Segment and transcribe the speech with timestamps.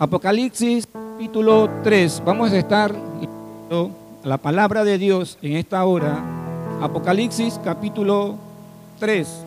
[0.00, 2.22] Apocalipsis capítulo 3.
[2.24, 3.90] Vamos a estar leyendo
[4.22, 6.22] la palabra de Dios en esta hora.
[6.80, 8.36] Apocalipsis capítulo
[9.00, 9.44] 3.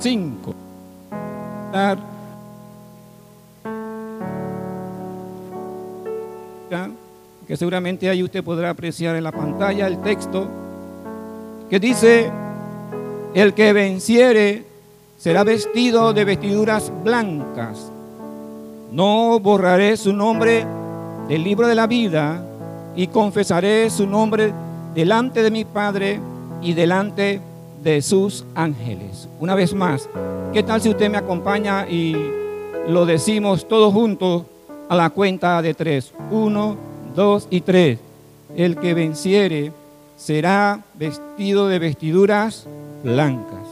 [0.00, 0.54] 5.
[7.46, 10.48] Que seguramente ahí usted podrá apreciar en la pantalla el texto
[11.70, 12.32] que dice,
[13.32, 14.64] el que venciere
[15.18, 17.91] será vestido de vestiduras blancas.
[18.92, 20.66] No borraré su nombre
[21.26, 22.44] del libro de la vida
[22.94, 24.52] y confesaré su nombre
[24.94, 26.20] delante de mi Padre
[26.60, 27.40] y delante
[27.82, 29.30] de sus ángeles.
[29.40, 30.10] Una vez más,
[30.52, 32.14] ¿qué tal si usted me acompaña y
[32.86, 34.42] lo decimos todos juntos
[34.90, 36.12] a la cuenta de tres?
[36.30, 36.76] Uno,
[37.16, 37.98] dos y tres.
[38.54, 39.72] El que venciere
[40.16, 42.66] será vestido de vestiduras
[43.02, 43.66] blancas.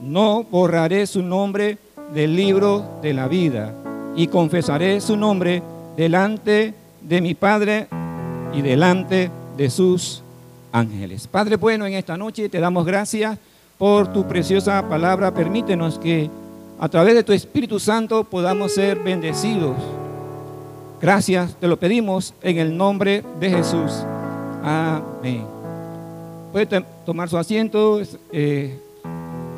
[0.00, 1.78] No borraré su nombre
[2.14, 3.74] del libro de la vida
[4.16, 5.62] y confesaré su nombre
[5.96, 7.88] delante de mi Padre
[8.52, 10.22] y delante de sus
[10.72, 11.26] ángeles.
[11.26, 13.38] Padre bueno, en esta noche te damos gracias
[13.78, 15.32] por tu preciosa palabra.
[15.32, 16.30] Permítenos que
[16.78, 19.76] a través de tu Espíritu Santo podamos ser bendecidos.
[21.00, 24.04] Gracias, te lo pedimos en el nombre de Jesús.
[24.62, 25.44] Amén.
[26.52, 28.78] Puede tomar su asiento, eh,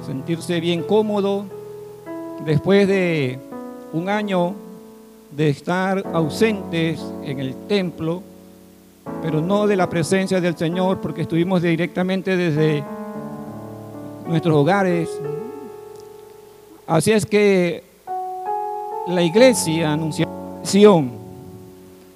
[0.07, 1.45] sentirse bien cómodo.
[2.47, 3.39] Después de
[3.95, 4.55] un año
[5.31, 8.23] de estar ausentes en el templo,
[9.23, 12.83] pero no de la presencia del Señor, porque estuvimos directamente desde
[14.27, 15.09] nuestros hogares.
[16.89, 17.85] Así es que
[19.07, 21.13] la iglesia anunciadora de Sion,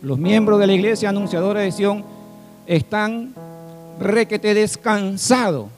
[0.03, 2.05] los miembros de la iglesia anunciadora de Sion
[2.67, 3.35] están
[4.01, 5.69] requete descansado,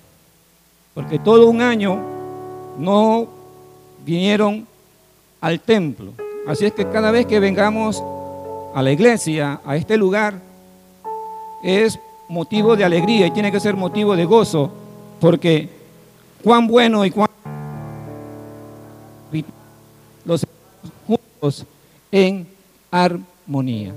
[0.94, 1.98] porque todo un año
[2.78, 3.28] no
[4.02, 4.69] vinieron
[5.40, 6.12] al templo.
[6.46, 8.02] Así es que cada vez que vengamos
[8.74, 10.34] a la iglesia, a este lugar,
[11.62, 14.70] es motivo de alegría y tiene que ser motivo de gozo,
[15.20, 15.68] porque
[16.42, 17.28] cuán bueno y cuán
[20.24, 20.46] los
[21.06, 21.66] juntos
[22.12, 22.46] en
[22.90, 23.92] armonía.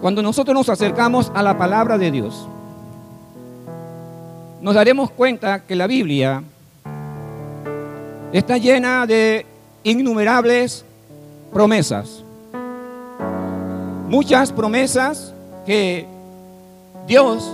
[0.00, 2.46] Cuando nosotros nos acercamos a la palabra de Dios,
[4.60, 6.42] nos daremos cuenta que la Biblia
[8.32, 9.46] está llena de
[9.82, 10.84] innumerables
[11.52, 12.22] promesas.
[14.08, 15.34] Muchas promesas
[15.66, 16.06] que
[17.06, 17.50] Dios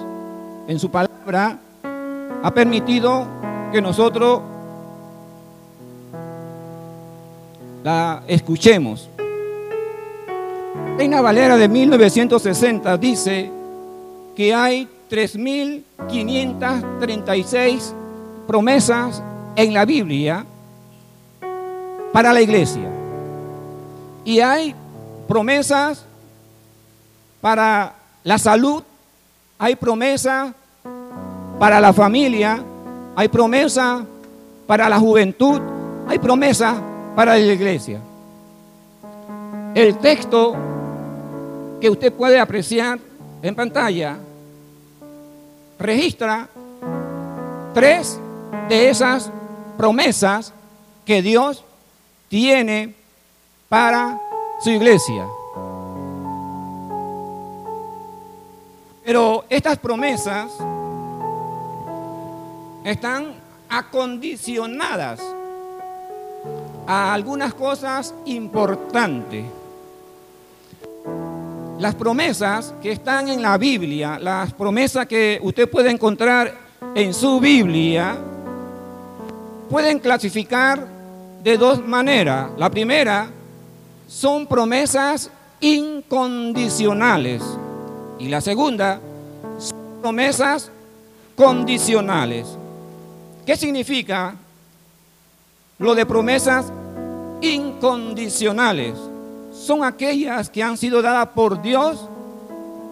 [0.66, 1.58] en su palabra
[2.42, 3.26] ha permitido
[3.72, 4.40] que nosotros
[7.82, 9.10] la escuchemos.
[10.96, 13.50] Reina Valera de 1960 dice
[14.36, 17.92] que hay 3.536
[18.46, 19.20] promesas
[19.56, 20.46] en la Biblia
[22.14, 22.88] para la iglesia.
[24.24, 24.72] Y hay
[25.26, 26.04] promesas
[27.40, 27.92] para
[28.22, 28.84] la salud,
[29.58, 30.52] hay promesas
[31.58, 32.62] para la familia,
[33.16, 34.04] hay promesas
[34.64, 35.60] para la juventud,
[36.06, 36.76] hay promesas
[37.16, 37.98] para la iglesia.
[39.74, 40.54] El texto
[41.80, 43.00] que usted puede apreciar
[43.42, 44.18] en pantalla
[45.80, 46.48] registra
[47.74, 48.20] tres
[48.68, 49.32] de esas
[49.76, 50.52] promesas
[51.04, 51.64] que Dios
[52.34, 52.92] tiene
[53.68, 54.20] para
[54.58, 55.24] su iglesia.
[59.04, 60.50] Pero estas promesas
[62.82, 63.34] están
[63.68, 65.20] acondicionadas
[66.88, 69.44] a algunas cosas importantes.
[71.78, 76.52] Las promesas que están en la Biblia, las promesas que usted puede encontrar
[76.96, 78.16] en su Biblia,
[79.70, 80.93] pueden clasificar
[81.44, 82.50] de dos maneras.
[82.56, 83.28] La primera
[84.08, 87.42] son promesas incondicionales
[88.18, 89.00] y la segunda
[89.58, 90.70] son promesas
[91.36, 92.48] condicionales.
[93.46, 94.34] ¿Qué significa
[95.78, 96.72] lo de promesas
[97.40, 98.94] incondicionales?
[99.54, 102.08] son aquellas que han sido dadas por Dios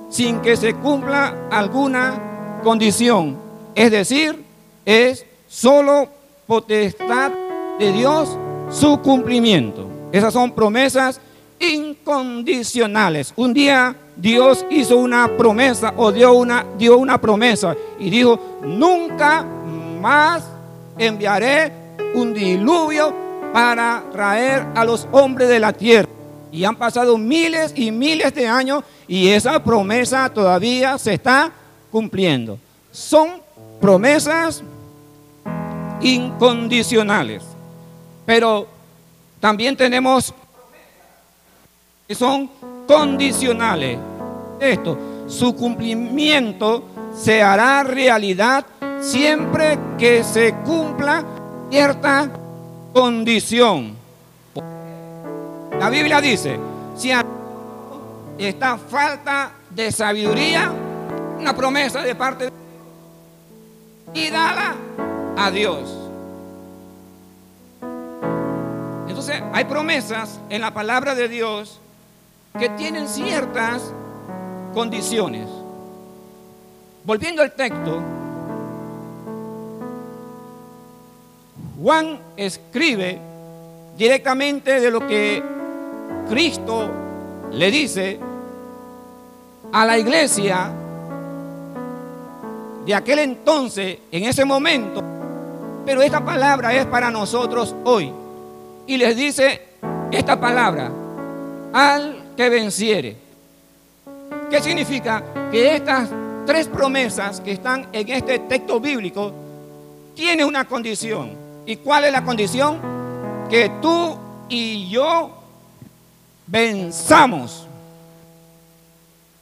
[0.09, 3.37] sin que se cumpla alguna condición.
[3.75, 4.45] Es decir,
[4.85, 6.09] es solo
[6.47, 7.33] potestad
[7.79, 8.39] de Dios
[8.73, 9.87] su cumplimiento.
[10.11, 11.21] Esas son promesas
[11.61, 13.33] incondicionales.
[13.37, 19.45] Un día Dios hizo una promesa o dio una, dio una promesa y dijo, nunca
[20.01, 20.45] más
[20.99, 21.73] enviaré
[22.15, 23.15] un diluvio
[23.53, 26.09] para traer a los hombres de la tierra.
[26.51, 31.51] Y han pasado miles y miles de años y esa promesa todavía se está
[31.91, 32.59] cumpliendo.
[32.91, 33.41] Son
[33.81, 34.63] promesas
[36.03, 37.52] incondicionales.
[38.33, 38.67] Pero
[39.41, 40.33] también tenemos
[42.09, 42.49] que son
[42.89, 43.99] condicionales.
[44.59, 46.83] Esto, su cumplimiento
[47.15, 48.65] se hará realidad
[49.03, 51.23] siempre que se cumpla
[51.69, 52.31] cierta
[52.95, 53.97] condición.
[55.79, 56.59] La Biblia dice,
[56.97, 57.13] si
[58.39, 60.73] esta falta de sabiduría,
[61.39, 64.75] una promesa de parte de Dios, y dala
[65.37, 66.02] a Dios.
[69.23, 71.79] Entonces, hay promesas en la palabra de Dios
[72.59, 73.81] que tienen ciertas
[74.75, 75.47] condiciones.
[77.05, 78.03] Volviendo al texto,
[81.81, 83.21] Juan escribe
[83.97, 85.41] directamente de lo que
[86.29, 86.91] Cristo
[87.53, 88.19] le dice
[89.73, 90.69] a la iglesia
[92.85, 95.01] de aquel entonces, en ese momento,
[95.87, 98.13] pero esta palabra es para nosotros hoy.
[98.87, 99.63] Y les dice
[100.11, 100.91] esta palabra,
[101.73, 103.17] al que venciere.
[104.51, 105.23] ¿Qué significa?
[105.51, 106.09] Que estas
[106.47, 109.33] tres promesas que están en este texto bíblico
[110.15, 111.33] tienen una condición.
[111.65, 112.79] ¿Y cuál es la condición?
[113.49, 114.17] Que tú
[114.49, 115.31] y yo
[116.47, 117.67] venzamos.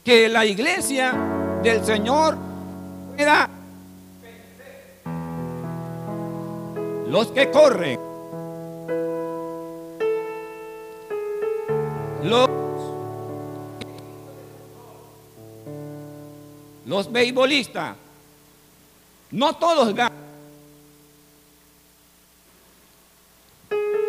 [0.04, 1.14] Que la iglesia
[1.62, 2.36] del Señor
[3.16, 3.48] pueda
[7.10, 7.98] los que corren,
[12.22, 12.48] los,
[16.86, 17.96] los beisbolistas,
[19.30, 20.20] no todos ganan.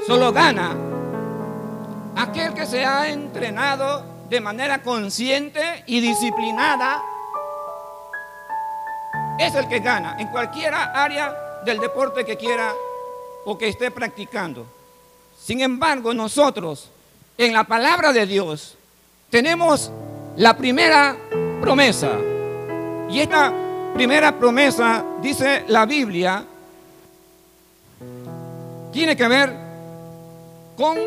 [0.07, 0.75] Solo gana
[2.15, 7.01] aquel que se ha entrenado de manera consciente y disciplinada.
[9.39, 12.73] Es el que gana en cualquier área del deporte que quiera
[13.45, 14.65] o que esté practicando.
[15.37, 16.89] Sin embargo, nosotros
[17.37, 18.77] en la palabra de Dios
[19.29, 19.91] tenemos
[20.35, 21.15] la primera
[21.61, 22.11] promesa.
[23.09, 23.51] Y esta
[23.93, 26.45] primera promesa, dice la Biblia,
[28.91, 29.53] tiene que ver
[30.77, 30.97] con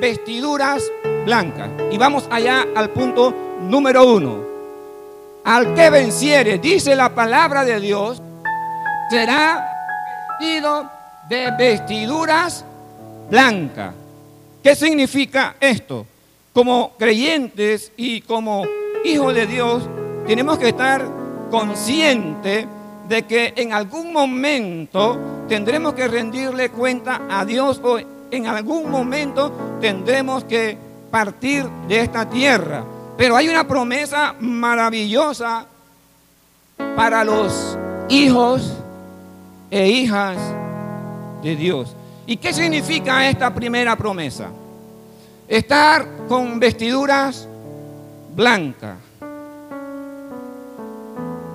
[0.00, 0.82] vestiduras
[1.24, 1.70] blancas.
[1.90, 4.52] Y vamos allá al punto número uno.
[5.44, 8.22] Al que venciere, dice la palabra de Dios,
[9.10, 9.68] será
[10.38, 10.90] vestido
[11.28, 12.64] de vestiduras
[13.30, 13.94] blancas.
[14.62, 16.06] ¿Qué significa esto?
[16.52, 18.64] Como creyentes y como
[19.04, 19.88] hijos de Dios,
[20.26, 21.04] tenemos que estar
[21.50, 22.66] conscientes
[23.08, 25.18] de que en algún momento
[25.48, 30.78] tendremos que rendirle cuenta a Dios o en algún momento tendremos que
[31.10, 32.84] partir de esta tierra.
[33.16, 35.66] Pero hay una promesa maravillosa
[36.94, 37.76] para los
[38.08, 38.72] hijos
[39.70, 40.38] e hijas
[41.42, 41.96] de Dios.
[42.26, 44.48] ¿Y qué significa esta primera promesa?
[45.48, 47.48] Estar con vestiduras
[48.34, 48.96] blancas.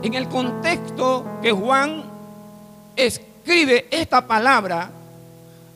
[0.04, 2.04] En el contexto que Juan
[2.96, 4.92] escribe esta palabra,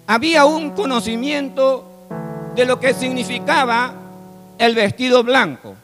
[0.08, 1.86] había un conocimiento
[2.54, 3.94] de lo que significaba
[4.58, 5.76] el vestido blanco.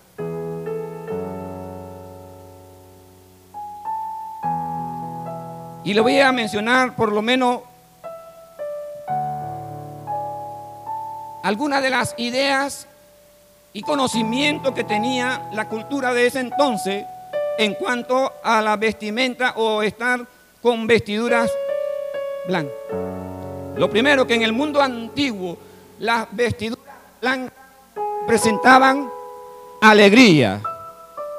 [5.86, 7.62] Y le voy a mencionar por lo menos
[11.48, 12.88] algunas de las ideas
[13.72, 17.06] y conocimientos que tenía la cultura de ese entonces
[17.58, 20.20] en cuanto a la vestimenta o estar
[20.62, 21.50] con vestiduras
[22.50, 22.74] blancas.
[23.78, 25.58] Lo primero que en el mundo antiguo
[26.00, 26.84] las vestiduras
[27.22, 27.54] blancas
[28.28, 29.10] presentaban
[29.82, 30.62] alegría.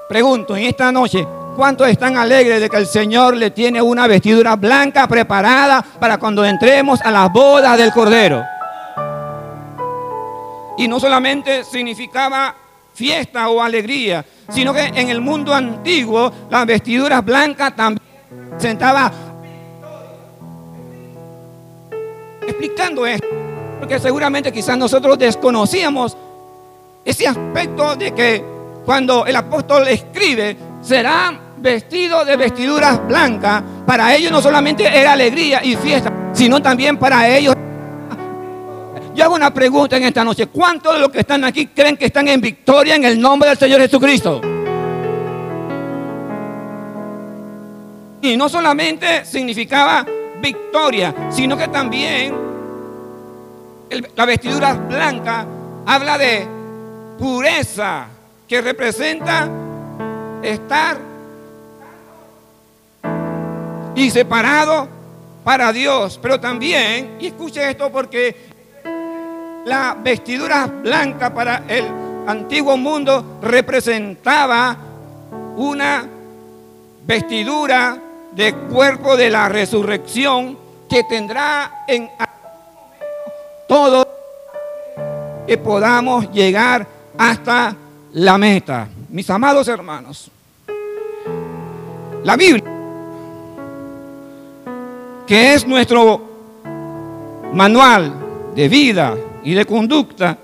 [0.09, 4.57] Pregunto en esta noche, ¿cuántos están alegres de que el Señor le tiene una vestidura
[4.57, 8.43] blanca preparada para cuando entremos a las bodas del Cordero?
[10.79, 12.55] Y no solamente significaba
[12.95, 18.03] fiesta o alegría, sino que en el mundo antiguo las vestiduras blancas también
[18.51, 19.13] presentaban
[22.43, 23.27] explicando esto,
[23.79, 26.17] porque seguramente quizás nosotros desconocíamos
[27.05, 28.45] ese aspecto de que
[28.85, 35.63] cuando el apóstol escribe, será vestido de vestiduras blancas, para ellos no solamente era alegría
[35.63, 37.55] y fiesta, sino también para ellos
[39.19, 40.47] yo hago una pregunta en esta noche.
[40.47, 43.59] ¿Cuántos de los que están aquí creen que están en victoria en el nombre del
[43.59, 44.41] Señor Jesucristo?
[48.23, 50.07] Y no solamente significaba
[50.41, 52.33] victoria, sino que también
[54.15, 55.45] la vestidura blanca
[55.85, 56.47] habla de
[57.19, 58.07] pureza,
[58.47, 59.49] que representa
[60.43, 60.97] estar
[63.97, 64.89] y separado
[65.43, 66.21] para Dios.
[66.23, 68.48] Pero también, y escuche esto porque
[69.69, 71.85] la vestidura blanca para el
[72.27, 74.75] antiguo mundo representaba
[75.57, 76.09] una
[77.07, 77.99] vestidura
[78.33, 80.57] de cuerpo de la resurrección
[80.89, 82.09] que tendrá en
[83.69, 84.09] todo
[85.47, 86.87] que podamos llegar
[87.19, 87.75] hasta
[88.13, 88.89] la meta.
[89.11, 90.31] Mis amados hermanos,
[92.25, 92.65] la Biblia,
[95.27, 96.23] que es nuestro
[97.53, 98.15] manual
[98.55, 100.39] de vida y de conducta,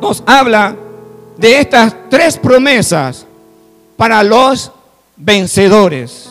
[0.00, 0.76] nos habla
[1.36, 3.26] de estas tres promesas
[3.96, 4.70] para los
[5.16, 6.28] vencedores.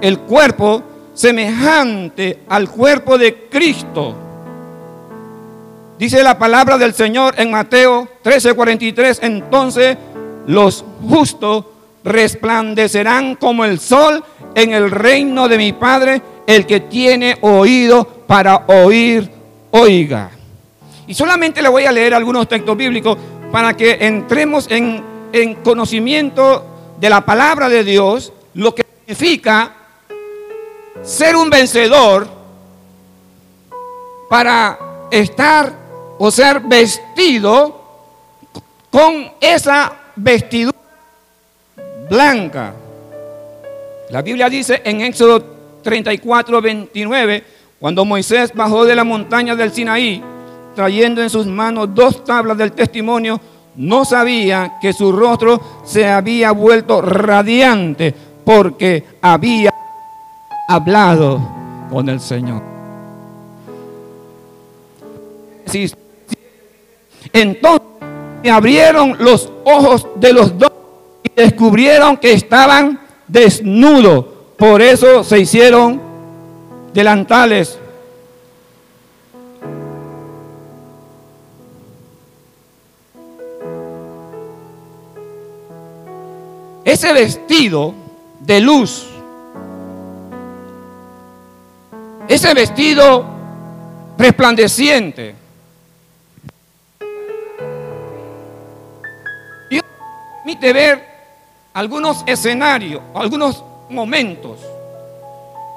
[0.00, 0.82] El cuerpo
[1.14, 4.14] semejante al cuerpo de Cristo.
[5.98, 9.96] Dice la palabra del Señor en Mateo 13:43, entonces
[10.46, 11.64] los justos
[12.02, 14.22] resplandecerán como el sol
[14.54, 19.30] en el reino de mi Padre, el que tiene oído para oír,
[19.70, 20.30] oiga.
[21.06, 23.16] Y solamente le voy a leer algunos textos bíblicos
[23.52, 26.64] para que entremos en, en conocimiento
[26.98, 29.72] de la palabra de Dios, lo que significa
[31.02, 32.26] ser un vencedor
[34.28, 34.78] para
[35.10, 35.72] estar
[36.18, 37.82] o ser vestido
[38.90, 40.78] con esa vestidura
[42.08, 42.74] blanca.
[44.10, 45.42] La Biblia dice en Éxodo
[45.82, 47.44] 34, 29,
[47.80, 50.22] cuando Moisés bajó de la montaña del Sinaí,
[50.74, 53.40] trayendo en sus manos dos tablas del testimonio,
[53.76, 58.14] no sabía que su rostro se había vuelto radiante
[58.44, 59.72] porque había
[60.68, 61.40] hablado
[61.90, 62.62] con el Señor.
[67.32, 67.88] Entonces
[68.42, 70.72] me abrieron los ojos de los dos
[71.22, 74.26] y descubrieron que estaban desnudos.
[74.56, 76.00] Por eso se hicieron
[76.92, 77.78] delantales.
[86.84, 87.94] Ese vestido
[88.40, 89.14] de luz
[92.28, 93.24] ese vestido
[94.16, 95.34] resplandeciente.
[99.68, 99.84] Dios
[100.38, 101.04] permite ver
[101.74, 104.60] algunos escenarios, algunos momentos.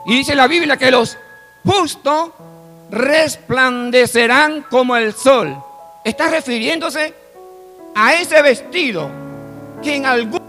[0.06, 1.18] Y dice la Biblia que los
[1.66, 2.32] justos
[2.90, 5.62] resplandecerán como el sol.
[6.06, 7.14] Está refiriéndose
[7.94, 9.10] a ese vestido
[9.84, 10.47] que en algún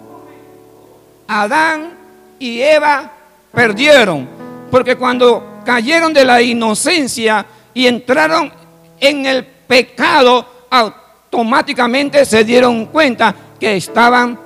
[1.29, 1.91] Adán
[2.39, 3.13] y Eva
[3.53, 4.27] perdieron.
[4.71, 7.45] Porque cuando cayeron de la inocencia
[7.75, 8.51] y entraron
[8.99, 14.39] en el pecado, automáticamente se dieron cuenta que estaban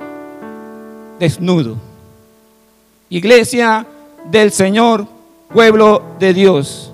[1.18, 1.78] desnudos.
[3.08, 3.86] Iglesia
[4.24, 5.06] del Señor,
[5.52, 6.92] pueblo de Dios.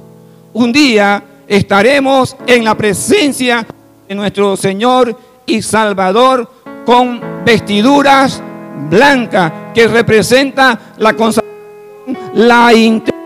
[0.53, 3.67] Un día estaremos en la presencia
[4.07, 5.17] de nuestro Señor
[5.47, 6.51] y Salvador
[6.85, 8.43] con vestiduras
[8.89, 13.19] blancas que representa la consagración, la integridad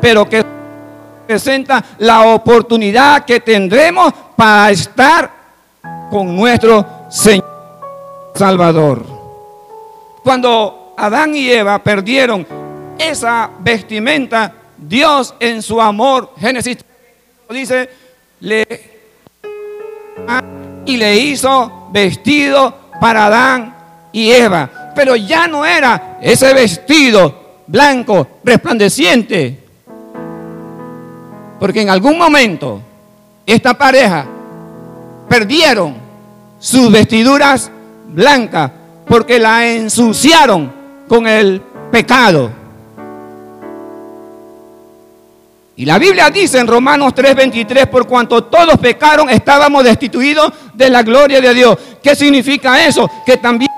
[0.00, 0.44] pero que
[1.26, 5.30] presenta la oportunidad que tendremos para estar
[6.10, 7.44] con nuestro Señor
[8.34, 9.04] Salvador.
[10.22, 12.46] Cuando Adán y Eva perdieron
[12.98, 16.78] esa vestimenta, Dios en su amor, Génesis
[17.48, 17.90] dice,
[18.40, 18.90] le
[20.84, 23.79] y le hizo vestido para Adán
[24.12, 24.92] y Eva.
[24.94, 29.58] Pero ya no era ese vestido blanco, resplandeciente,
[31.58, 32.80] porque en algún momento
[33.46, 34.26] esta pareja
[35.28, 35.94] perdieron
[36.58, 37.70] sus vestiduras
[38.08, 38.70] blancas
[39.06, 40.72] porque la ensuciaron
[41.08, 42.50] con el pecado.
[45.76, 51.02] Y la Biblia dice en Romanos 3:23, por cuanto todos pecaron, estábamos destituidos de la
[51.02, 51.78] gloria de Dios.
[52.02, 53.10] ¿Qué significa eso?
[53.24, 53.70] Que también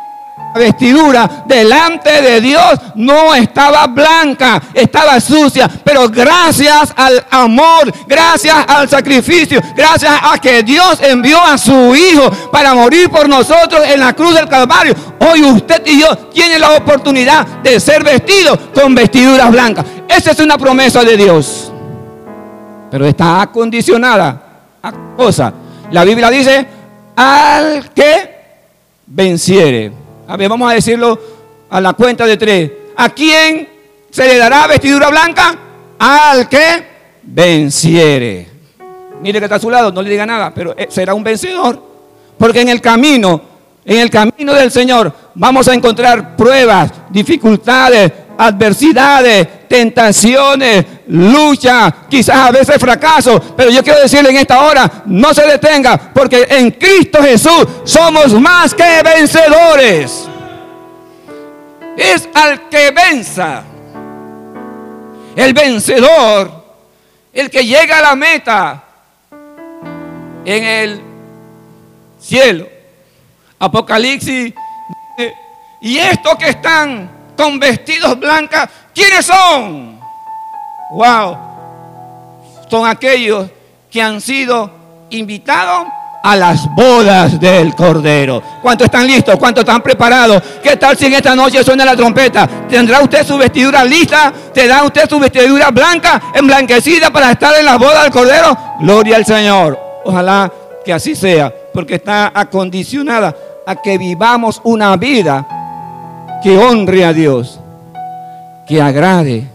[0.54, 8.88] vestidura delante de Dios no estaba blanca, estaba sucia, pero gracias al amor, gracias al
[8.88, 14.12] sacrificio, gracias a que Dios envió a su Hijo para morir por nosotros en la
[14.12, 19.50] cruz del Calvario, hoy usted y yo tienen la oportunidad de ser vestidos con vestiduras
[19.50, 19.84] blancas.
[20.08, 21.72] Esa es una promesa de Dios,
[22.90, 24.42] pero está acondicionada
[24.82, 25.52] a cosa.
[25.90, 26.66] La Biblia dice,
[27.16, 28.30] al que
[29.06, 30.01] venciere.
[30.28, 31.18] A ver, vamos a decirlo
[31.70, 32.70] a la cuenta de tres.
[32.96, 33.68] ¿A quién
[34.10, 35.56] se le dará vestidura blanca?
[35.98, 36.84] Al que
[37.22, 38.48] venciere.
[39.20, 41.80] Mire que está a su lado, no le diga nada, pero eh, será un vencedor.
[42.36, 43.40] Porque en el camino,
[43.84, 52.50] en el camino del Señor, vamos a encontrar pruebas, dificultades, adversidades, tentaciones, lucha, quizás a
[52.50, 57.22] veces fracaso, pero yo quiero decirle en esta hora, no se detenga, porque en Cristo
[57.22, 60.26] Jesús somos más que vencedores.
[61.96, 63.62] Es al que venza,
[65.36, 66.64] el vencedor,
[67.34, 68.82] el que llega a la meta
[70.46, 71.02] en el
[72.18, 72.66] cielo.
[73.58, 74.54] Apocalipsis.
[75.82, 78.62] Y estos que están con vestidos blancos,
[78.94, 79.91] ¿quiénes son?
[80.92, 81.38] Wow.
[82.68, 83.48] Son aquellos
[83.90, 84.70] que han sido
[85.10, 85.86] invitados
[86.22, 88.42] a las bodas del Cordero.
[88.62, 89.36] ¿Cuántos están listos?
[89.36, 90.42] ¿Cuántos están preparados?
[90.62, 92.48] ¿Qué tal si en esta noche suena la trompeta?
[92.68, 94.32] ¿Tendrá usted su vestidura lista?
[94.52, 98.56] ¿Tendrá usted su vestidura blanca, emblanquecida para estar en las bodas del Cordero?
[98.80, 99.78] Gloria al Señor.
[100.04, 100.52] Ojalá
[100.84, 103.34] que así sea, porque está acondicionada
[103.66, 107.58] a que vivamos una vida que honre a Dios,
[108.66, 109.51] que agrade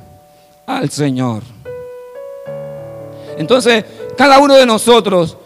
[0.67, 1.41] al Señor.
[3.37, 3.83] Entonces,
[4.17, 5.37] cada uno de nosotros,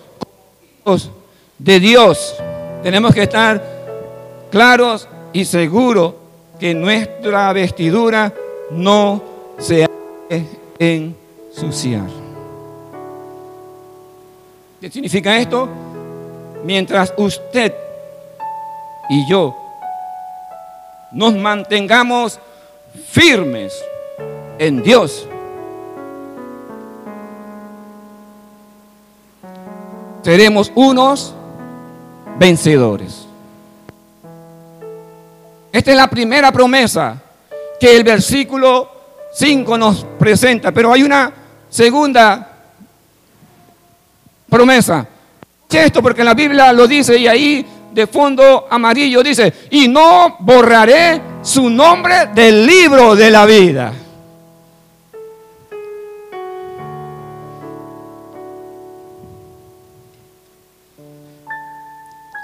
[1.57, 2.35] de Dios,
[2.83, 3.63] tenemos que estar
[4.49, 6.15] claros y seguros
[6.59, 8.33] que nuestra vestidura
[8.71, 9.23] no
[9.57, 9.87] se
[10.79, 12.09] ensuciar.
[14.79, 15.69] ¿Qué significa esto?
[16.63, 17.73] Mientras usted
[19.09, 19.55] y yo
[21.11, 22.39] nos mantengamos
[23.09, 23.73] firmes
[24.61, 25.27] en Dios,
[30.21, 31.33] seremos unos
[32.37, 33.25] vencedores.
[35.71, 37.19] Esta es la primera promesa
[37.79, 38.87] que el versículo
[39.33, 41.33] 5 nos presenta, pero hay una
[41.67, 42.59] segunda
[44.47, 45.07] promesa.
[45.71, 51.19] Esto porque la Biblia lo dice y ahí de fondo amarillo dice, y no borraré
[51.41, 53.91] su nombre del libro de la vida.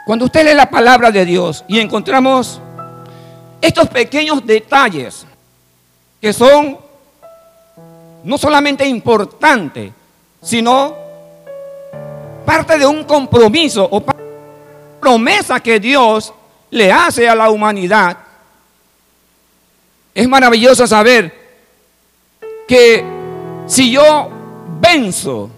[0.07, 2.61] Cuando usted lee la palabra de Dios y encontramos
[3.59, 5.25] estos pequeños detalles
[6.21, 6.77] que son
[8.23, 9.91] no solamente importantes,
[10.41, 10.95] sino
[12.45, 14.01] parte de un compromiso o
[15.01, 16.33] promesa que Dios
[16.71, 18.17] le hace a la humanidad.
[20.15, 21.35] Es maravilloso saber
[22.65, 23.03] que
[23.65, 24.29] si yo
[24.79, 25.49] venzo,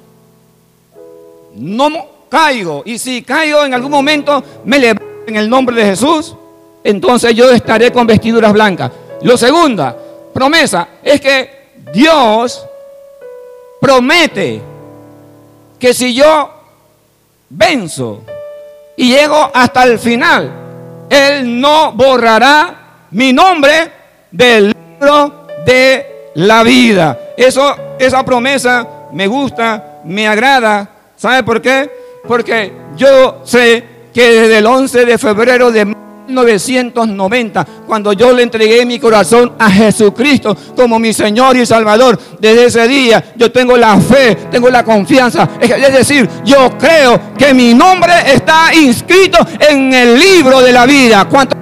[1.53, 2.83] no caigo.
[2.85, 6.35] Y si caigo en algún momento, me levanto en el nombre de Jesús,
[6.83, 8.91] entonces yo estaré con vestiduras blancas.
[9.21, 9.95] Lo segunda
[10.33, 11.59] promesa es que
[11.93, 12.65] Dios
[13.81, 14.61] promete
[15.77, 16.49] que si yo
[17.49, 18.21] venzo
[18.95, 20.51] y llego hasta el final,
[21.09, 23.91] Él no borrará mi nombre
[24.31, 27.17] del libro de la vida.
[27.35, 30.89] Eso, esa promesa me gusta, me agrada.
[31.15, 31.98] ¿Sabe por qué?
[32.27, 38.85] Porque yo sé que desde el 11 de febrero de 1990, cuando yo le entregué
[38.85, 43.97] mi corazón a Jesucristo como mi Señor y Salvador, desde ese día yo tengo la
[43.99, 45.49] fe, tengo la confianza.
[45.59, 51.25] Es decir, yo creo que mi nombre está inscrito en el libro de la vida.
[51.25, 51.57] ¿Cuánto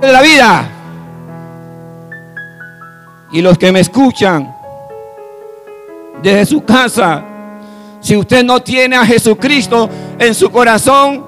[0.00, 0.68] de la vida?
[3.32, 4.54] Y los que me escuchan
[6.22, 7.24] desde su casa,
[8.02, 9.88] si usted no tiene a Jesucristo
[10.18, 11.24] en su corazón,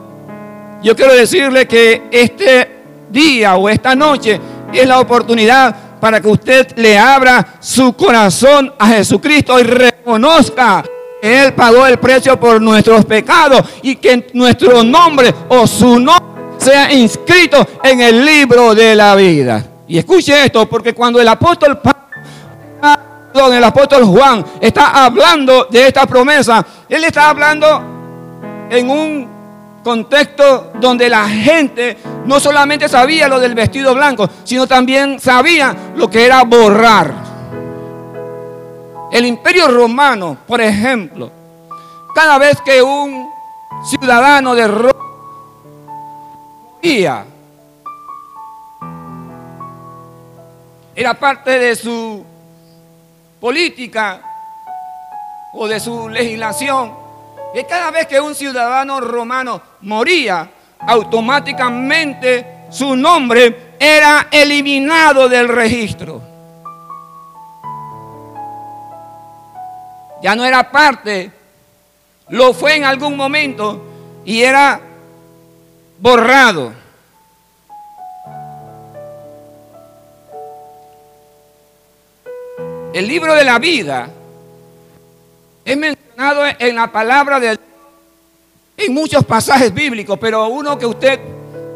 [0.82, 4.40] yo quiero decirle que este día o esta noche
[4.72, 10.84] es la oportunidad para que usted le abra su corazón a Jesucristo y reconozca
[11.22, 16.34] que Él pagó el precio por nuestros pecados y que nuestro nombre o su nombre
[16.58, 19.64] sea inscrito en el libro de la vida.
[19.87, 21.78] Y escuche esto, porque cuando el apóstol
[23.40, 27.83] donde el apóstol Juan está hablando de esta promesa, él está hablando
[28.70, 29.29] en un
[29.83, 36.09] contexto donde la gente no solamente sabía lo del vestido blanco, sino también sabía lo
[36.09, 37.12] que era borrar.
[39.11, 41.31] El imperio romano, por ejemplo,
[42.14, 43.29] cada vez que un
[43.85, 44.94] ciudadano de Roma
[50.94, 52.25] era parte de su
[53.44, 54.22] política
[55.52, 56.94] o de su legislación,
[57.52, 60.48] que cada vez que un ciudadano romano moría,
[60.80, 66.22] automáticamente su nombre era eliminado del registro.
[70.22, 71.30] Ya no era parte,
[72.30, 74.80] lo fue en algún momento y era
[75.98, 76.72] borrado.
[82.94, 84.09] El libro de la vida
[85.64, 87.59] es mencionado en la palabra de
[88.76, 91.18] en muchos pasajes bíblicos, pero uno que usted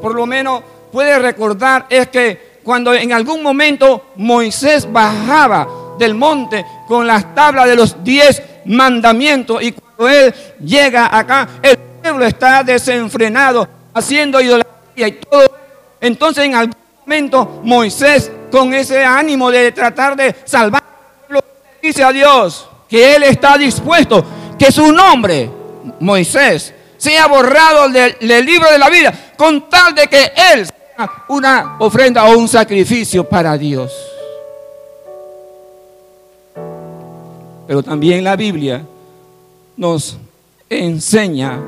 [0.00, 5.66] por lo menos puede recordar es que cuando en algún momento Moisés bajaba
[5.98, 11.78] del monte con las tablas de los diez mandamientos y cuando él llega acá, el
[12.00, 15.50] pueblo está desenfrenado, haciendo idolatría y todo.
[16.00, 20.87] Entonces en algún momento Moisés con ese ánimo de tratar de salvar
[21.82, 24.24] dice a Dios que él está dispuesto,
[24.58, 25.50] que su nombre,
[26.00, 31.76] Moisés, sea borrado del, libro de la vida, con tal de que Él sea una
[31.78, 33.92] ofrenda o un sacrificio para Dios.
[37.66, 38.84] Pero también la Biblia
[39.76, 40.18] nos
[40.68, 41.60] enseña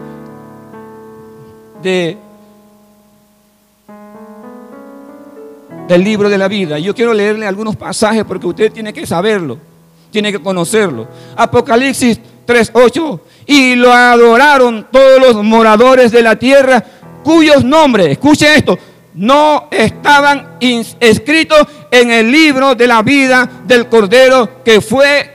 [1.81, 2.19] de
[5.87, 6.79] del libro de la vida.
[6.79, 9.59] Yo quiero leerle algunos pasajes porque usted tiene que saberlo,
[10.11, 11.09] tiene que conocerlo.
[11.37, 16.85] Apocalipsis 3:8 y lo adoraron todos los moradores de la tierra
[17.23, 18.79] cuyos nombres, escuchen esto,
[19.15, 25.35] no estaban escritos en el libro de la vida del Cordero que fue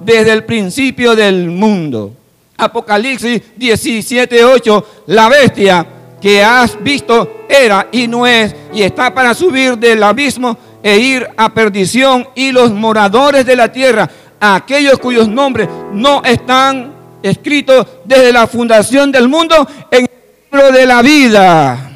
[0.00, 2.12] desde el principio del mundo.
[2.56, 5.86] Apocalipsis 17:8, la bestia
[6.20, 11.28] que has visto era y no es y está para subir del abismo e ir
[11.36, 14.08] a perdición y los moradores de la tierra
[14.40, 20.10] aquellos cuyos nombres no están escritos desde la fundación del mundo en el
[20.50, 21.90] libro de la vida.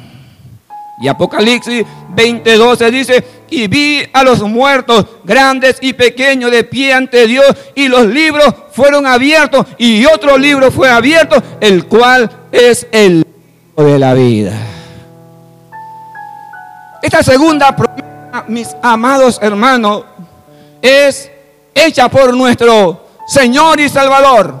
[1.01, 1.83] Y Apocalipsis
[2.15, 7.87] 20:12 dice, y vi a los muertos, grandes y pequeños, de pie ante Dios, y
[7.87, 13.23] los libros fueron abiertos, y otro libro fue abierto, el cual es el
[13.75, 14.53] libro de la vida.
[17.01, 18.10] Esta segunda promesa,
[18.47, 20.03] mis amados hermanos,
[20.81, 21.29] es
[21.73, 24.53] hecha por nuestro Señor y Salvador.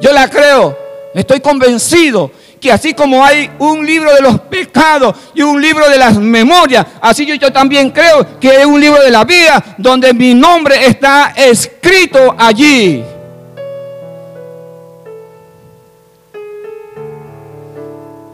[0.00, 0.76] Yo la creo,
[1.14, 5.96] estoy convencido que así como hay un libro de los pecados y un libro de
[5.96, 10.12] las memorias, así yo, yo también creo que hay un libro de la vida donde
[10.12, 13.04] mi nombre está escrito allí.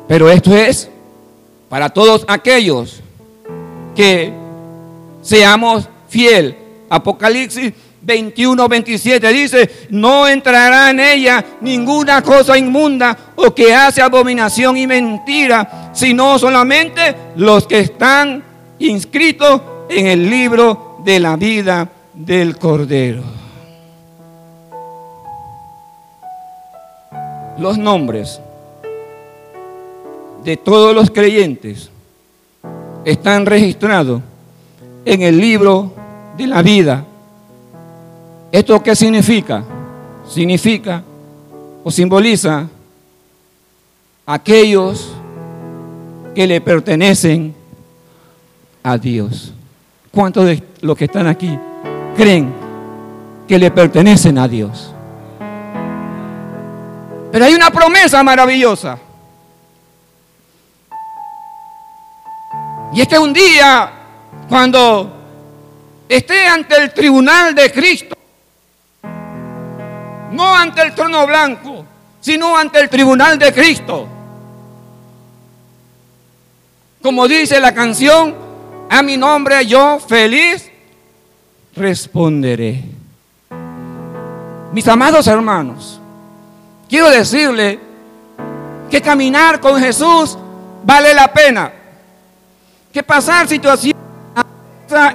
[0.08, 0.88] Pero esto es
[1.68, 3.03] para todos aquellos
[3.94, 4.32] que
[5.22, 13.74] seamos fieles Apocalipsis 21, 27 dice, no entrará en ella ninguna cosa inmunda o que
[13.74, 18.44] hace abominación y mentira, sino solamente los que están
[18.78, 23.22] inscritos en el libro de la vida del Cordero.
[27.58, 28.40] Los nombres
[30.44, 31.90] de todos los creyentes
[33.04, 34.22] están registrados
[35.04, 35.92] en el libro
[36.36, 37.04] de la vida.
[38.50, 39.64] ¿Esto qué significa?
[40.28, 41.02] Significa
[41.82, 42.66] o simboliza
[44.26, 45.12] aquellos
[46.34, 47.54] que le pertenecen
[48.82, 49.52] a Dios.
[50.10, 51.58] ¿Cuántos de los que están aquí
[52.16, 52.52] creen
[53.46, 54.92] que le pertenecen a Dios?
[57.32, 58.98] Pero hay una promesa maravillosa.
[62.94, 63.90] Y es que un día,
[64.48, 65.14] cuando
[66.08, 68.16] esté ante el tribunal de Cristo.
[70.32, 71.84] No ante el trono blanco,
[72.20, 74.08] sino ante el tribunal de Cristo.
[77.02, 78.34] Como dice la canción,
[78.90, 80.70] a mi nombre yo feliz
[81.76, 82.82] responderé.
[84.72, 86.00] Mis amados hermanos,
[86.88, 87.78] quiero decirle
[88.90, 90.38] que caminar con Jesús
[90.84, 91.83] vale la pena.
[92.94, 93.96] Que pasar situaciones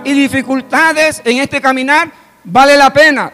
[0.03, 2.11] y dificultades en este caminar,
[2.43, 3.31] vale la pena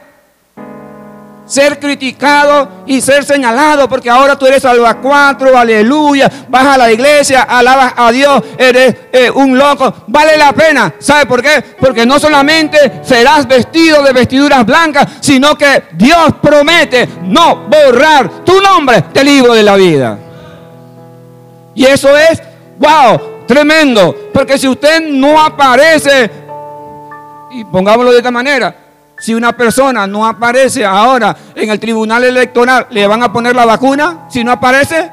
[1.48, 6.92] ser criticado y ser señalado, porque ahora tú eres salva cuatro, aleluya, vas a la
[6.92, 10.94] iglesia, alabas a Dios, eres eh, un loco, vale la pena.
[11.00, 11.64] ¿Sabe por qué?
[11.80, 18.62] Porque no solamente serás vestido de vestiduras blancas, sino que Dios promete no borrar tu
[18.62, 20.20] nombre del libro de la vida.
[21.74, 22.42] Y eso es,
[22.78, 26.30] wow, tremendo, porque si usted no aparece,
[27.52, 28.76] y pongámoslo de esta manera,
[29.18, 33.66] si una persona no aparece ahora en el tribunal electoral, ¿le van a poner la
[33.66, 35.10] vacuna si no aparece?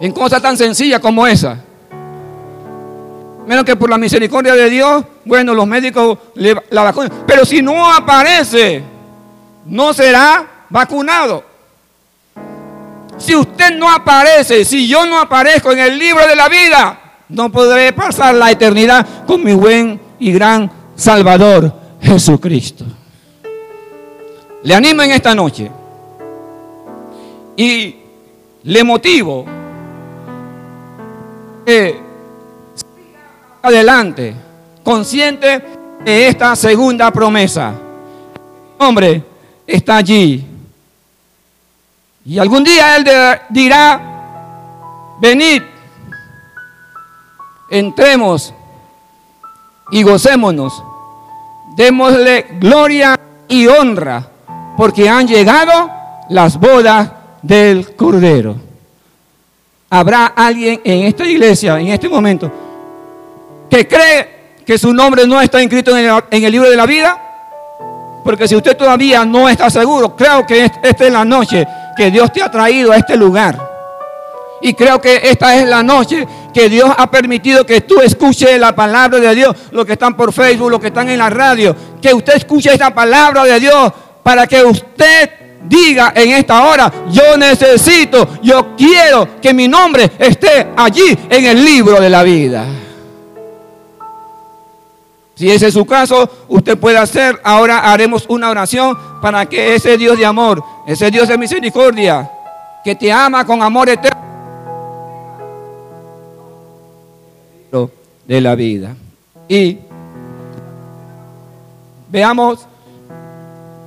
[0.00, 1.58] En cosas tan sencillas como esa.
[3.46, 7.10] Menos que por la misericordia de Dios, bueno, los médicos le, la vacuna.
[7.26, 8.82] Pero si no aparece,
[9.64, 11.47] no será vacunado.
[13.18, 17.50] Si usted no aparece, si yo no aparezco en el libro de la vida, no
[17.50, 22.84] podré pasar la eternidad con mi buen y gran Salvador Jesucristo.
[24.62, 25.70] Le animo en esta noche
[27.56, 27.96] y
[28.62, 29.44] le motivo
[31.66, 32.00] que
[33.62, 34.34] adelante,
[34.82, 35.62] consciente
[36.04, 37.74] de esta segunda promesa.
[38.78, 39.22] Hombre,
[39.66, 40.44] está allí.
[42.28, 43.08] Y algún día Él
[43.48, 44.02] dirá,
[45.18, 45.62] venid,
[47.70, 48.52] entremos
[49.90, 50.84] y gocémonos.
[51.74, 54.28] Démosle gloria y honra,
[54.76, 55.90] porque han llegado
[56.28, 57.10] las bodas
[57.40, 58.56] del Cordero.
[59.88, 62.52] Habrá alguien en esta iglesia, en este momento,
[63.70, 66.84] que cree que su nombre no está inscrito en el, en el libro de la
[66.84, 67.24] vida.
[68.22, 71.66] Porque si usted todavía no está seguro, creo que esta es la noche
[71.98, 73.58] que Dios te ha traído a este lugar.
[74.62, 78.74] Y creo que esta es la noche que Dios ha permitido que tú escuches la
[78.74, 82.14] palabra de Dios, los que están por Facebook, los que están en la radio, que
[82.14, 85.30] usted escuche esta palabra de Dios para que usted
[85.64, 91.64] diga en esta hora, yo necesito, yo quiero que mi nombre esté allí en el
[91.64, 92.64] libro de la vida.
[95.38, 99.96] Si ese es su caso, usted puede hacer, ahora haremos una oración para que ese
[99.96, 102.28] Dios de amor, ese Dios de misericordia,
[102.82, 104.18] que te ama con amor eterno,
[108.26, 108.96] de la vida.
[109.46, 109.78] Y
[112.10, 112.66] veamos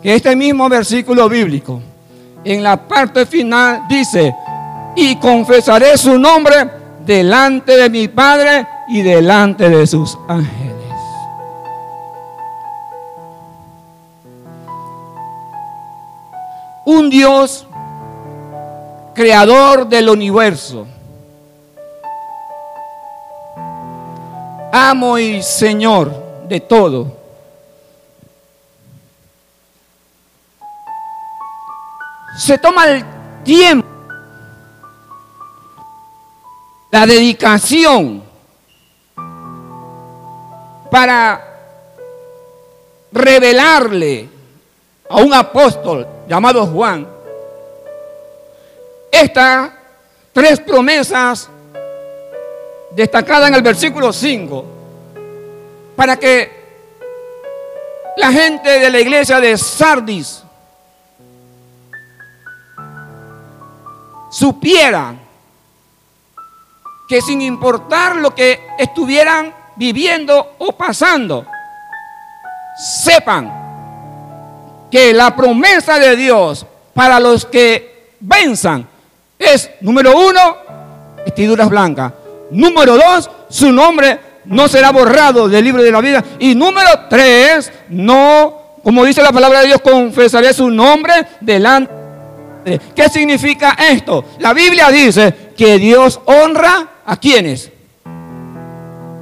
[0.01, 1.81] que este mismo versículo bíblico,
[2.45, 4.33] en la parte final dice,
[4.95, 6.69] y confesaré su nombre
[7.05, 10.70] delante de mi Padre y delante de sus ángeles.
[16.85, 17.67] Un Dios
[19.13, 20.87] creador del universo,
[24.71, 26.11] amo y Señor
[26.47, 27.19] de todo.
[32.37, 33.05] Se toma el
[33.43, 33.87] tiempo,
[36.89, 38.23] la dedicación
[40.89, 41.51] para
[43.11, 44.29] revelarle
[45.09, 47.05] a un apóstol llamado Juan,
[49.11, 49.69] estas
[50.31, 51.49] tres promesas
[52.91, 54.65] destacadas en el versículo 5,
[55.93, 56.49] para que
[58.15, 60.41] la gente de la iglesia de Sardis
[64.31, 65.13] supiera
[67.09, 71.45] que sin importar lo que estuvieran viviendo o pasando,
[73.03, 73.60] sepan
[74.91, 78.87] que la promesa de Dios para los que venzan
[79.39, 80.57] es, número uno,
[81.25, 82.13] vestiduras blancas.
[82.51, 86.23] Número dos, su nombre no será borrado del libro de la vida.
[86.39, 91.91] Y número tres, no, como dice la palabra de Dios, confesaré su nombre delante.
[92.95, 94.25] ¿Qué significa esto?
[94.39, 97.71] La Biblia dice que Dios honra a quienes.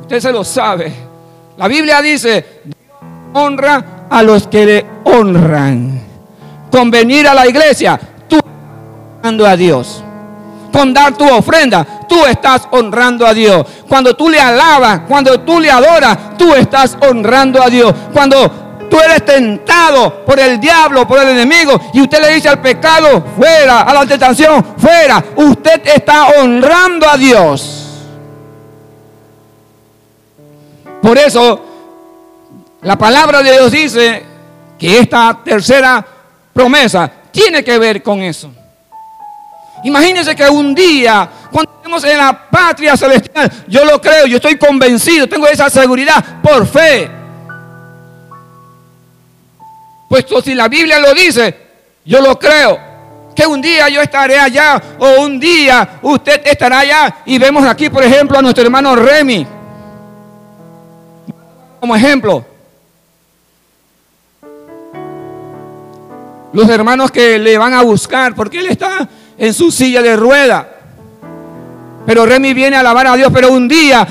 [0.02, 0.92] Usted se lo sabe.
[1.58, 2.62] La Biblia dice,
[3.34, 6.02] honra a los que le honran.
[6.72, 8.54] Con venir a la iglesia, tú estás
[9.18, 10.04] honrando a Dios.
[10.72, 13.66] Con dar tu ofrenda, tú estás honrando a Dios.
[13.88, 17.94] Cuando tú le alabas, cuando tú le adoras, tú estás honrando a Dios.
[18.14, 22.62] Cuando tú eres tentado por el diablo, por el enemigo, y usted le dice al
[22.62, 27.86] pecado, fuera, a la tentación, fuera, usted está honrando a Dios.
[31.02, 31.69] Por eso
[32.82, 34.24] la palabra de Dios dice
[34.78, 36.06] que esta tercera
[36.54, 38.52] promesa tiene que ver con eso.
[39.84, 44.58] Imagínense que un día, cuando estemos en la patria celestial, yo lo creo, yo estoy
[44.58, 47.10] convencido, tengo esa seguridad por fe.
[50.10, 51.56] Puesto si la Biblia lo dice,
[52.06, 52.90] yo lo creo.
[53.36, 57.90] Que un día yo estaré allá o un día usted estará allá y vemos aquí,
[57.90, 59.48] por ejemplo, a nuestro hermano Remy.
[61.80, 62.46] Como ejemplo,
[66.54, 69.08] Los hermanos que le van a buscar porque él está
[69.38, 70.68] en su silla de rueda.
[72.06, 74.08] Pero Remy viene a alabar a Dios, pero un día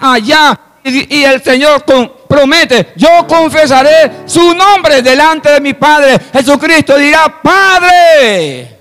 [0.00, 1.84] allá y, el Señor
[2.28, 6.18] promete, yo confesaré su nombre delante de mi Padre.
[6.32, 8.79] Jesucristo dirá, Padre.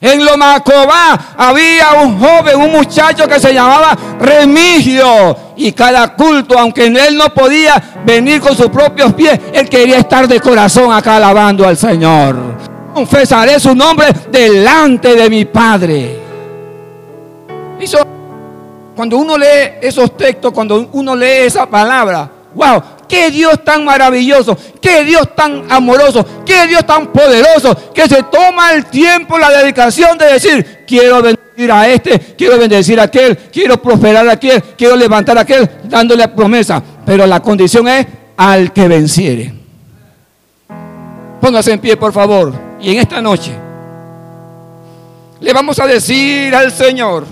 [0.00, 5.36] En Lomacobá había un joven, un muchacho que se llamaba Remigio.
[5.56, 10.28] Y cada culto, aunque él no podía venir con sus propios pies, él quería estar
[10.28, 12.36] de corazón acá alabando al Señor.
[12.92, 16.20] Confesaré su nombre delante de mi Padre.
[18.94, 24.56] cuando uno lee esos textos, cuando uno lee esa palabra, wow, qué Dios tan maravilloso,
[24.80, 30.18] qué Dios tan amoroso, qué Dios tan poderoso, que se toma el tiempo, la dedicación
[30.18, 34.96] de decir, quiero bendecir a este, quiero bendecir a aquel, quiero prosperar a aquel, quiero
[34.96, 36.82] levantar a aquel, dándole promesa.
[37.04, 39.54] Pero la condición es al que venciere.
[41.40, 42.52] Póngase en pie, por favor.
[42.80, 43.52] Y en esta noche
[45.40, 47.26] le vamos a decir al Señor,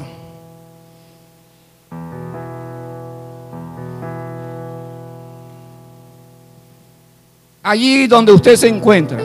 [7.65, 9.19] allí donde usted se encuentra.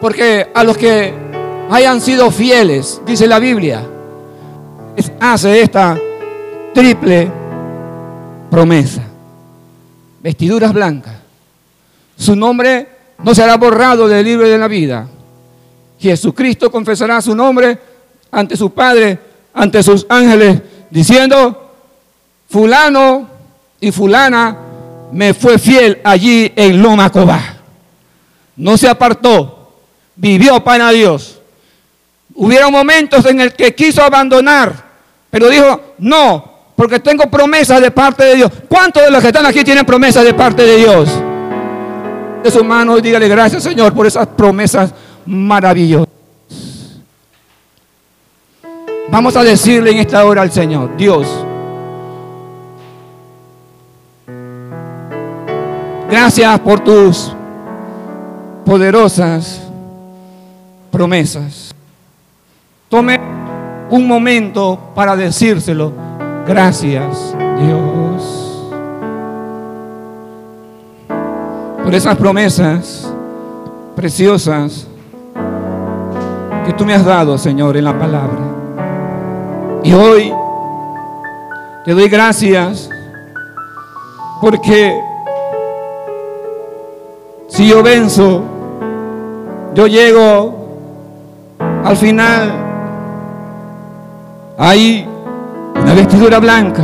[0.00, 1.12] Porque a los que
[1.68, 3.82] hayan sido fieles, dice la Biblia,
[5.20, 5.98] hace esta
[6.72, 7.30] triple
[8.50, 9.02] promesa.
[10.22, 11.14] Vestiduras blancas.
[12.16, 12.88] Su nombre
[13.22, 15.08] no será borrado del libro de la vida.
[15.98, 17.78] Jesucristo confesará su nombre
[18.30, 19.18] ante su Padre,
[19.52, 21.72] ante sus ángeles, diciendo,
[22.48, 23.28] fulano
[23.80, 24.65] y fulana
[25.12, 27.56] me fue fiel allí en Loma Cobá.
[28.56, 29.72] No se apartó,
[30.14, 31.40] vivió para Dios.
[32.34, 34.74] Hubieron momentos en el que quiso abandonar,
[35.30, 38.50] pero dijo, no, porque tengo promesas de parte de Dios.
[38.68, 41.08] ¿Cuántos de los que están aquí tienen promesas de parte de Dios?
[42.42, 44.92] De su mano y dígale gracias Señor por esas promesas
[45.24, 46.08] maravillosas.
[49.08, 51.45] Vamos a decirle en esta hora al Señor, Dios,
[56.08, 57.34] Gracias por tus
[58.64, 59.60] poderosas
[60.90, 61.74] promesas.
[62.88, 63.20] Tome
[63.90, 65.92] un momento para decírselo.
[66.46, 68.66] Gracias, Dios.
[71.82, 73.12] Por esas promesas
[73.96, 74.86] preciosas
[76.64, 78.38] que tú me has dado, Señor, en la palabra.
[79.82, 80.32] Y hoy
[81.84, 82.88] te doy gracias
[84.40, 85.05] porque
[87.56, 88.42] si yo venzo,
[89.72, 90.68] yo llego
[91.58, 92.52] al final.
[94.58, 95.08] Hay
[95.74, 96.82] una vestidura blanca.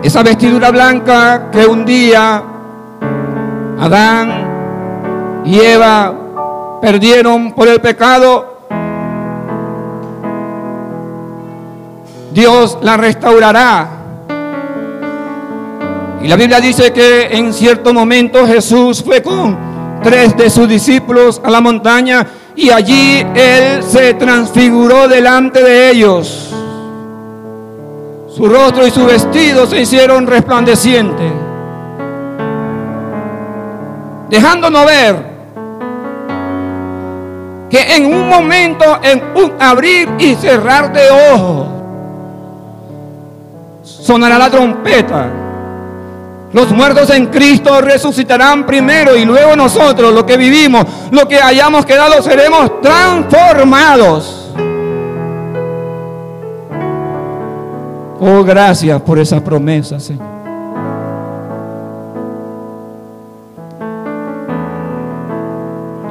[0.00, 2.40] Esa vestidura blanca que un día
[3.80, 6.14] Adán y Eva
[6.80, 8.58] perdieron por el pecado,
[12.32, 14.01] Dios la restaurará
[16.22, 21.40] y la Biblia dice que en cierto momento Jesús fue con tres de sus discípulos
[21.44, 26.54] a la montaña y allí Él se transfiguró delante de ellos.
[28.28, 31.32] Su rostro y su vestido se hicieron resplandecientes,
[34.30, 35.32] dejándonos ver
[37.68, 41.66] que en un momento, en un abrir y cerrar de ojos,
[43.82, 45.41] sonará la trompeta
[46.52, 51.86] los muertos en Cristo resucitarán primero y luego nosotros, lo que vivimos, lo que hayamos
[51.86, 54.50] quedado, seremos transformados.
[58.20, 60.32] Oh, gracias por esa promesa, Señor.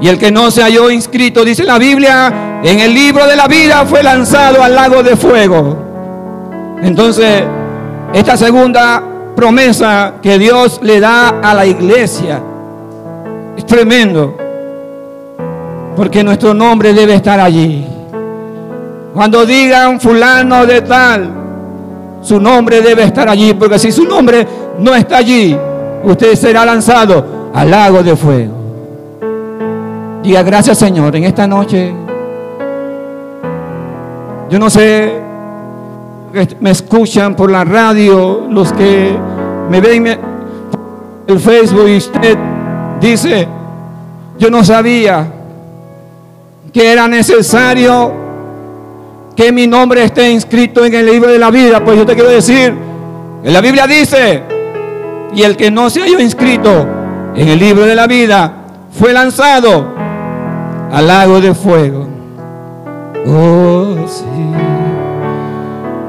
[0.02, 3.48] Y el que no se halló inscrito, dice la Biblia, en el libro de la
[3.48, 5.78] vida fue lanzado al lago de fuego.
[6.82, 7.44] Entonces,
[8.12, 9.11] esta segunda
[9.42, 12.40] promesa que Dios le da a la iglesia.
[13.58, 14.38] Es tremendo.
[15.96, 17.84] Porque nuestro nombre debe estar allí.
[19.16, 21.32] Cuando digan fulano de tal,
[22.22, 23.56] su nombre debe estar allí.
[23.56, 24.46] Porque si su nombre
[24.78, 25.58] no está allí,
[26.04, 28.54] usted será lanzado al lago de fuego.
[30.22, 31.92] Diga gracias Señor en esta noche.
[34.52, 35.32] Yo no sé
[36.60, 39.18] me escuchan por la radio, los que
[39.72, 40.20] me ven en
[41.28, 42.38] el Facebook y usted
[43.00, 43.48] dice,
[44.38, 45.26] yo no sabía
[46.74, 48.12] que era necesario
[49.34, 51.82] que mi nombre esté inscrito en el libro de la vida.
[51.86, 52.74] Pues yo te quiero decir,
[53.42, 54.44] que la Biblia dice,
[55.34, 56.86] y el que no se haya inscrito
[57.34, 58.52] en el libro de la vida
[58.92, 59.88] fue lanzado
[60.92, 62.10] al lago de fuego.
[63.26, 64.26] Oh, sí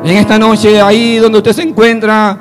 [0.05, 2.37] en esta noche, ahí donde usted se encuentra,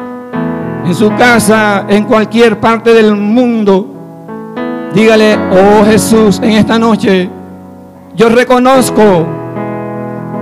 [0.85, 3.87] en su casa, en cualquier parte del mundo,
[4.93, 7.29] dígale, oh Jesús, en esta noche,
[8.15, 9.25] yo reconozco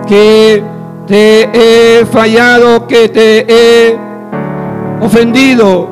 [0.07, 0.63] que
[1.05, 3.97] te he fallado, que te he
[5.01, 5.89] ofendido.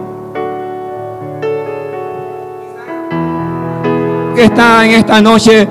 [4.36, 5.68] Que está en esta noche,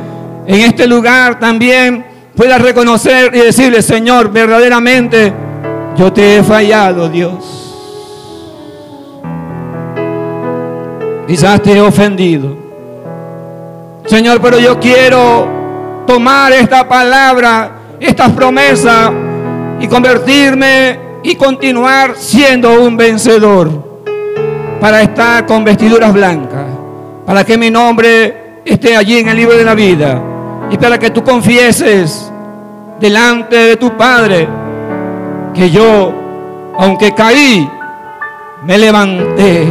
[0.47, 2.05] en este lugar también,
[2.37, 5.33] pueda reconocer y decirle, Señor, verdaderamente
[5.97, 7.66] Yo te he fallado, Dios.
[11.27, 12.57] Quizás te he ofendido.
[14.07, 19.11] Señor, pero yo quiero tomar esta palabra, estas promesas
[19.81, 23.71] y convertirme y continuar siendo un vencedor
[24.81, 26.67] para estar con vestiduras blancas,
[27.27, 30.23] para que mi nombre esté allí en el libro de la vida
[30.71, 32.31] y para que tú confieses
[33.01, 34.47] delante de tu Padre
[35.53, 36.13] que yo,
[36.79, 37.69] aunque caí,
[38.65, 39.67] me levanté